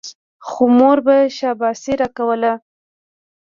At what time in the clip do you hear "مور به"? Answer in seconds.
0.77-1.17